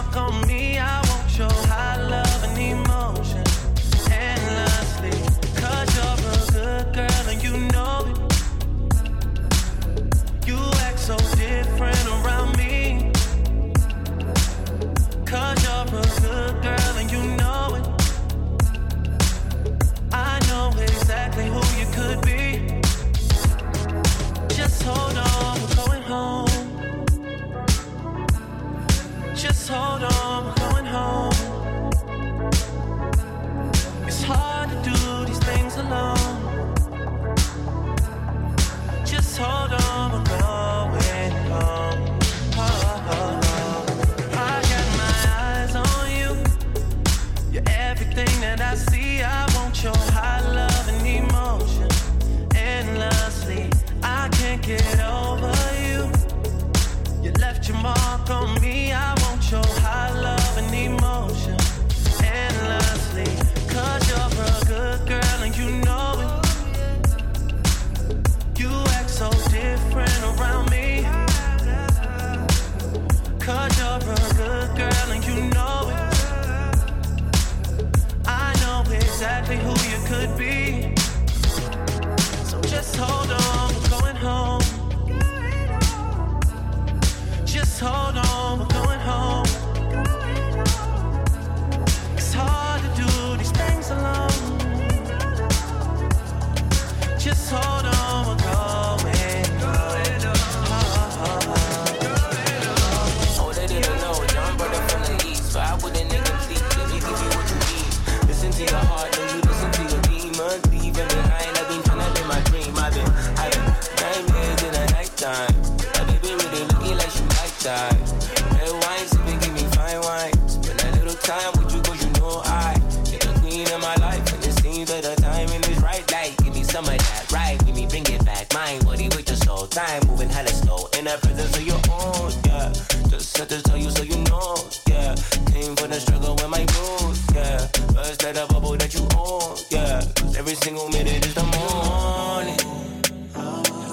Just 133.38 133.50
to 133.52 133.62
tell 133.62 133.78
you 133.78 133.92
so 133.92 134.02
you 134.02 134.18
know, 134.24 134.56
yeah. 134.88 135.14
Came 135.54 135.76
for 135.76 135.88
the 135.88 136.00
struggle 136.00 136.34
with 136.34 136.50
my 136.50 136.66
blues, 136.66 137.22
yeah. 137.36 137.60
First 137.94 138.22
that 138.22 138.36
a 138.36 138.52
bubble 138.52 138.76
that 138.78 138.92
you 138.96 139.08
own, 139.16 139.56
yeah. 139.70 140.02
Every 140.36 140.56
single 140.56 140.90
minute 140.90 141.24
is 141.24 141.36
the 141.36 141.44
morning. 141.44 142.58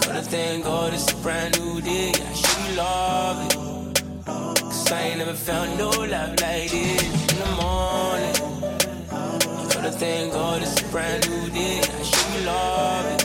Gotta 0.00 0.22
thank 0.22 0.64
God 0.64 0.94
it's 0.94 1.12
a 1.12 1.16
brand 1.16 1.60
new 1.60 1.82
day, 1.82 2.12
yeah. 2.16 2.32
She 2.32 2.74
love 2.74 3.44
it. 3.44 4.24
Cause 4.24 4.92
I 4.92 5.02
ain't 5.08 5.18
never 5.18 5.34
found 5.34 5.76
no 5.76 5.90
love 5.90 6.40
like 6.40 6.70
this. 6.70 7.32
In 7.32 7.38
the 7.44 7.50
morning. 7.60 8.36
Gotta 9.68 9.92
thank 9.92 10.32
God 10.32 10.62
it's 10.62 10.80
a 10.80 10.84
brand 10.86 11.28
new 11.28 11.50
day, 11.50 11.82
yeah. 11.84 12.02
She 12.02 12.44
love 12.46 13.06
it. 13.12 13.24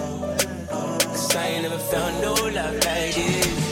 Cause 0.68 1.34
I 1.34 1.48
ain't 1.48 1.64
never 1.64 1.78
found 1.78 2.22
no 2.22 2.34
love 2.34 2.74
like 2.74 3.16
this. 3.16 3.69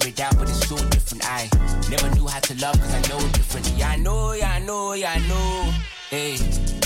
figure 0.00 0.08
it 0.08 0.20
out, 0.20 0.36
but 0.38 0.48
it's 0.48 0.66
so 0.68 0.76
different. 0.88 1.24
I 1.24 1.48
never 1.88 2.10
knew 2.16 2.26
how 2.26 2.40
to 2.40 2.54
love, 2.60 2.74
cause 2.80 2.94
I 2.94 3.00
know 3.08 3.20
differently. 3.30 3.82
I 3.82 3.96
know, 3.96 4.32
yeah, 4.32 4.52
I 4.52 4.58
know, 4.60 4.94
yeah, 4.94 5.12
I 5.12 5.18
know. 5.28 5.72
Hey, 6.10 6.36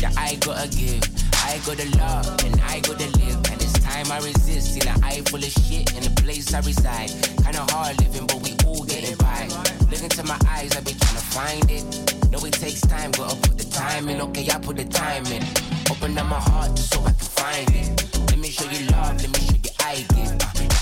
yeah, 0.02 0.12
I 0.16 0.36
gotta 0.36 0.68
give. 0.68 1.02
I 1.32 1.58
gotta 1.64 1.88
love, 1.96 2.26
and 2.44 2.60
I 2.62 2.80
gotta 2.80 3.08
live. 3.18 3.36
And 3.50 3.62
it's 3.62 3.72
time 3.80 4.12
I 4.12 4.18
resist. 4.18 4.76
In 4.76 4.88
an 4.88 5.02
eye 5.02 5.22
full 5.26 5.42
of 5.42 5.50
shit, 5.50 5.94
in 5.96 6.02
the 6.02 6.12
place 6.20 6.52
I 6.52 6.60
reside. 6.60 7.10
Kinda 7.42 7.64
hard 7.72 7.98
living, 8.02 8.26
but 8.26 8.42
we 8.42 8.52
all 8.66 8.84
getting 8.84 9.16
by. 9.16 9.48
Look 9.90 10.02
into 10.02 10.24
my 10.24 10.38
eyes, 10.48 10.76
I 10.76 10.80
be 10.80 10.92
trying 10.92 11.16
to 11.16 11.26
find 11.36 11.70
it. 11.70 12.30
Know 12.30 12.44
it 12.44 12.52
takes 12.52 12.82
time, 12.82 13.12
gotta 13.12 13.36
put 13.36 13.56
the 13.56 13.64
time 13.70 14.08
in. 14.08 14.20
Okay, 14.20 14.48
I 14.50 14.58
put 14.58 14.76
the 14.76 14.84
time 14.84 15.24
in. 15.26 15.42
Open 15.90 16.18
up 16.18 16.26
my 16.26 16.40
heart 16.40 16.76
just 16.76 16.92
so 16.92 17.00
I 17.00 17.12
can 17.12 17.28
find 17.40 17.70
it. 17.72 18.30
Let 18.30 18.38
me 18.38 18.50
show 18.50 18.68
you 18.68 18.86
love, 18.88 19.16
let 19.22 19.32
me 19.32 19.40
show 19.46 19.56
you 19.64 19.67
I 19.80 20.04
give. 20.14 20.30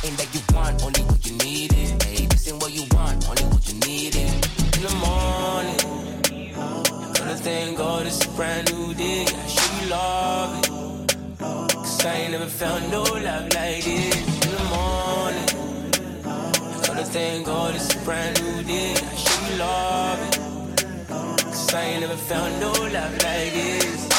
Ain't 0.05 0.19
that 0.19 0.29
you 0.33 0.41
want, 0.55 0.83
only 0.83 1.03
what 1.03 1.25
you 1.27 1.33
need 1.39 1.73
is. 1.73 1.91
Hey, 2.05 2.27
this 2.27 2.49
ain't 2.49 2.63
what 2.63 2.73
you 2.73 2.85
want, 2.93 3.29
only 3.29 3.45
what 3.45 3.67
you 3.69 3.75
need 3.81 4.15
is. 4.15 4.33
In 4.77 4.83
the 4.87 4.95
morning, 5.07 5.79
gonna 7.15 7.37
thank 7.37 7.79
God 7.79 8.07
it's 8.07 8.25
a 8.25 8.29
brand 8.31 8.73
new 8.73 8.95
day. 8.95 9.25
I 9.27 9.47
show 9.47 9.83
you 9.83 9.91
love 9.91 10.59
it. 10.59 10.69
Cause 11.39 12.05
I 12.05 12.15
ain't 12.15 12.33
never 12.33 12.47
found 12.47 12.91
no 12.91 13.03
love 13.03 13.47
like 13.55 13.85
this. 13.85 14.47
In 14.47 14.53
the 14.57 14.65
morning, 14.77 15.49
gonna 16.87 17.05
thank 17.05 17.47
God 17.47 17.75
it's 17.75 17.95
a 17.95 17.99
brand 18.05 18.41
new 18.43 18.63
day. 18.63 18.93
I 18.95 19.15
show 19.17 19.41
you 19.49 19.59
love 19.59 20.21
it. 20.29 20.39
Cause 21.09 21.75
I 21.75 21.83
ain't 21.85 22.01
never 22.01 22.17
found 22.17 22.61
no 22.61 22.71
love 22.71 23.13
like 23.13 23.53
this. 23.53 24.16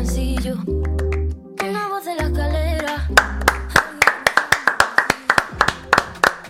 Luz 0.00 0.14
del 0.14 0.34
descansillo. 0.34 0.56
Una 1.68 1.88
voz 1.88 2.04
de 2.04 2.14
la 2.16 2.22
escalera. 2.24 3.08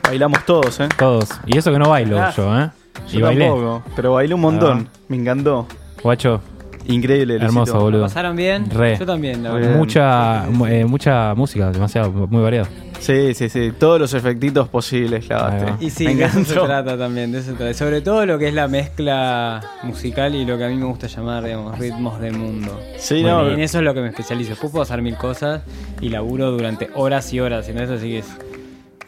Bailamos 0.03 0.45
todos, 0.47 0.81
¿eh? 0.81 0.89
Todos. 0.99 1.29
Y 1.47 1.59
eso 1.59 1.71
que 1.73 1.79
no 1.79 1.89
bailo 1.91 2.19
Ah. 2.21 2.33
yo, 2.37 2.59
¿eh? 2.59 2.71
Yo 3.11 3.19
y 3.19 3.23
bailé. 3.23 3.47
tampoco, 3.47 3.83
pero 3.97 4.13
bailé 4.15 4.35
un 4.35 4.41
montón. 4.41 4.89
Me 5.09 5.17
encantó. 5.17 5.67
Guacho. 6.03 6.41
Increíble, 6.87 7.37
Hermoso, 7.37 7.79
boludo. 7.81 8.03
¿Pasaron 8.05 8.35
bien? 8.35 8.71
Re. 8.71 8.97
Yo 8.99 9.05
también, 9.05 9.43
la 9.43 9.53
verdad. 9.53 9.69
bien. 9.69 9.79
Mucha, 9.79 10.47
mu- 10.51 10.67
eh, 10.67 10.87
mucha 10.87 11.35
música, 11.35 11.71
demasiado, 11.71 12.11
muy 12.11 12.43
variado. 12.43 12.67
Sí, 13.01 13.35
sí, 13.35 13.49
sí. 13.49 13.73
Todos 13.79 14.01
los 14.01 14.15
efectitos 14.15 14.69
posibles 14.69 15.27
clavaste. 15.27 15.85
Y 15.85 15.91
sí, 15.91 16.05
Me 16.07 16.15
de 16.17 16.25
eso 16.25 16.45
se 16.45 16.55
trata 16.55 16.99
también, 16.99 17.33
de 17.33 17.39
eso 17.39 17.53
se 17.53 17.57
trata. 17.57 17.75
Sobre 17.75 18.01
todo 18.01 18.27
lo 18.27 18.39
que 18.39 18.49
es 18.49 18.55
la 18.55 18.69
mezcla 18.69 19.63
musical 19.83 20.35
y 20.35 20.45
lo 20.45 20.59
que 20.59 20.65
a 20.65 20.69
mí 20.69 20.77
me 20.77 20.87
gusta 20.87 21.07
llamar, 21.07 21.45
digamos, 21.45 21.79
ritmos 21.79 22.21
del 22.21 22.35
mundo. 22.35 22.79
Sí, 22.99 23.23
Bueno, 23.23 23.45
no, 23.45 23.51
y 23.51 23.55
en 23.55 23.61
eso 23.61 23.79
es 23.79 23.85
lo 23.85 23.95
que 23.95 24.01
me 24.01 24.09
especializo. 24.09 24.51
Después 24.51 24.71
puedo 24.73 24.83
hacer 24.83 25.03
mil 25.03 25.17
cosas 25.17 25.63
y 26.01 26.09
laburo 26.09 26.51
durante 26.51 26.91
horas 26.95 27.33
y 27.33 27.41
horas 27.41 27.69
en 27.69 27.79
eso, 27.79 27.95
así 27.95 28.09
que 28.09 28.19
es 28.19 28.27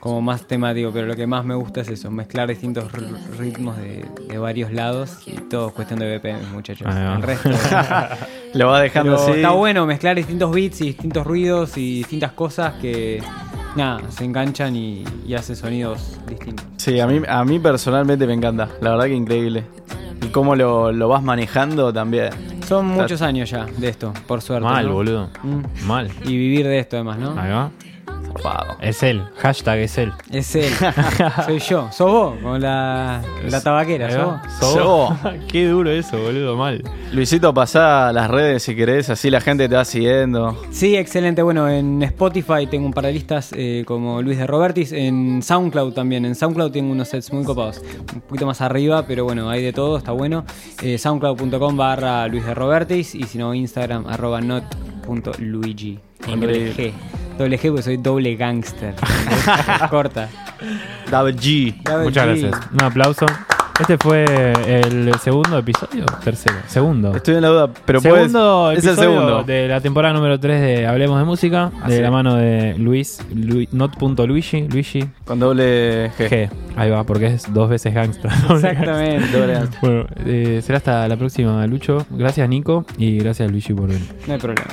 como 0.01 0.23
más 0.23 0.47
temático, 0.47 0.91
pero 0.93 1.07
lo 1.07 1.15
que 1.15 1.27
más 1.27 1.45
me 1.45 1.55
gusta 1.55 1.83
es 1.83 1.89
eso, 1.89 2.11
mezclar 2.11 2.49
distintos 2.49 2.91
ritmos 3.39 3.77
de, 3.77 4.07
de 4.29 4.39
varios 4.39 4.73
lados 4.73 5.19
y 5.27 5.33
todo 5.33 5.69
es 5.69 5.75
cuestión 5.75 6.01
de 6.01 6.17
BPM, 6.17 6.53
muchachos. 6.53 6.89
El 6.93 7.23
resto... 7.23 7.51
Lo 8.55 8.67
va 8.67 8.81
dejando 8.81 9.13
Pero 9.13 9.23
así. 9.23 9.33
Está 9.37 9.51
bueno 9.51 9.87
mezclar 9.87 10.17
distintos 10.17 10.51
beats 10.53 10.81
y 10.81 10.87
distintos 10.87 11.25
ruidos 11.27 11.77
y 11.77 11.99
distintas 11.99 12.33
cosas 12.33 12.75
que, 12.81 13.23
nada, 13.77 14.01
se 14.11 14.25
enganchan 14.25 14.75
y, 14.75 15.05
y 15.27 15.35
hacen 15.35 15.55
sonidos 15.55 16.19
distintos. 16.27 16.67
Sí, 16.77 16.99
a 16.99 17.07
mí, 17.07 17.21
a 17.29 17.45
mí 17.45 17.59
personalmente 17.59 18.27
me 18.27 18.35
encanta. 18.35 18.69
La 18.81 18.91
verdad 18.91 19.05
que 19.05 19.15
increíble. 19.15 19.65
Y 20.23 20.29
cómo 20.29 20.57
lo, 20.57 20.91
lo 20.93 21.09
vas 21.09 21.23
manejando 21.23 21.93
también. 21.93 22.31
Son 22.67 22.87
muchos 22.87 23.23
años 23.23 23.51
ya 23.51 23.67
de 23.67 23.89
esto, 23.89 24.13
por 24.27 24.43
suerte. 24.43 24.65
Mal, 24.65 24.87
¿no? 24.87 24.95
boludo. 24.95 25.31
Mm. 25.43 25.87
Mal. 25.87 26.11
Y 26.25 26.37
vivir 26.37 26.67
de 26.67 26.79
esto 26.79 26.97
además, 26.97 27.19
¿no? 27.19 27.41
Ahí 27.41 27.51
va. 27.51 27.71
Es 28.81 29.03
él. 29.03 29.23
Hashtag 29.37 29.79
es 29.81 29.99
él. 29.99 30.13
Es 30.31 30.55
él. 30.55 30.73
Soy 31.47 31.59
yo. 31.59 31.89
Sos 31.93 32.11
vos, 32.11 32.39
con 32.43 32.61
la, 32.61 33.23
la 33.49 33.61
tabaquera. 33.61 34.11
¿Sos 34.11 34.25
vos? 34.25 34.53
Sos 34.59 34.85
vos. 34.85 35.15
Qué 35.49 35.67
duro 35.67 35.91
eso, 35.91 36.19
boludo. 36.19 36.57
Mal. 36.57 36.83
Luisito, 37.13 37.53
pasá 37.53 38.13
las 38.13 38.31
redes 38.31 38.63
si 38.63 38.75
querés, 38.75 39.11
así 39.11 39.31
la 39.31 39.41
gente 39.41 39.69
te 39.69 39.75
va 39.75 39.85
siguiendo. 39.85 40.57
Sí, 40.71 40.97
excelente. 40.97 41.43
Bueno, 41.43 41.69
en 41.69 42.03
Spotify 42.03 42.67
tengo 42.71 42.87
un 42.87 42.93
par 42.93 43.07
de 43.07 43.13
listas 43.13 43.53
eh, 43.57 43.85
como 43.87 44.23
Luis 44.23 44.39
de 44.39 44.47
Robertis. 44.47 44.93
En 44.93 45.43
SoundCloud 45.43 45.93
también. 45.93 46.25
En 46.25 46.35
SoundCloud 46.35 46.71
tengo 46.71 46.93
unos 46.93 47.09
sets 47.09 47.33
muy 47.33 47.45
copados. 47.45 47.81
Un 48.15 48.21
poquito 48.23 48.47
más 48.47 48.61
arriba, 48.61 49.05
pero 49.07 49.25
bueno, 49.25 49.51
hay 49.51 49.63
de 49.63 49.73
todo, 49.73 49.99
está 49.99 50.13
bueno. 50.13 50.45
Eh, 50.83 50.99
Soundcloud.com 50.99 51.77
barra 51.77 52.27
Luis 52.29 52.45
de 52.45 52.55
Robertis. 52.55 53.15
Y 53.15 53.25
si 53.25 53.39
no, 53.39 53.55
Instagram 53.55 54.07
arroba 54.07 54.41
not.luigi. 55.17 55.99
Con 56.25 56.41
doble. 56.41 56.73
G. 56.75 56.93
Doble 57.39 57.59
G 57.59 57.69
porque 57.69 57.83
soy 57.83 57.97
doble 57.97 58.37
gangster. 58.37 58.95
Corta. 59.91 60.29
Double 61.11 61.35
G. 61.35 61.75
Double 61.83 62.05
Muchas 62.05 62.27
G. 62.29 62.41
gracias. 62.49 62.71
Un 62.73 62.83
aplauso. 62.83 63.27
Este 63.81 63.97
fue 63.97 64.25
el 64.67 65.11
segundo 65.21 65.57
episodio. 65.57 66.05
Tercero. 66.23 66.57
Segundo. 66.67 67.15
Estoy 67.17 67.37
en 67.37 67.41
la 67.41 67.49
duda, 67.49 67.71
pero 67.87 67.99
segundo 68.03 68.65
puedes- 68.67 68.79
es 68.81 68.85
el 68.85 68.91
episodio 68.91 69.11
segundo. 69.21 69.43
de 69.45 69.69
la 69.69 69.81
temporada 69.81 70.13
número 70.13 70.39
3 70.39 70.61
de 70.61 70.87
Hablemos 70.87 71.19
de 71.19 71.25
Música. 71.25 71.73
Así 71.83 71.95
de 71.95 72.03
la 72.03 72.11
mano 72.11 72.35
de 72.35 72.75
Luis. 72.77 73.25
Lu- 73.35 73.67
not.luigi. 73.73 74.69
Luigi. 74.69 75.09
Con 75.25 75.41
doble 75.41 76.11
G. 76.11 76.29
G. 76.29 76.51
Ahí 76.77 76.91
va, 76.91 77.05
porque 77.05 77.29
es 77.29 77.51
dos 77.55 77.71
veces 77.71 77.95
gangsta. 77.95 78.29
Exactamente. 78.51 79.27
Doble. 79.39 79.61
Bueno, 79.81 80.07
eh, 80.27 80.61
será 80.63 80.77
hasta 80.77 81.09
la 81.09 81.17
próxima, 81.17 81.67
Lucho. 81.67 82.05
Gracias, 82.11 82.47
Nico. 82.51 82.85
Y 82.99 83.17
gracias, 83.21 83.51
Luigi, 83.51 83.73
por 83.73 83.89
venir. 83.89 84.07
No 84.27 84.35
hay 84.35 84.39
problema. 84.41 84.69